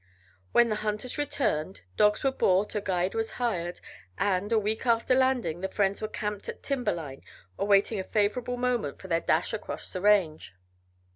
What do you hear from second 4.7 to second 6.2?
after landing, the friends were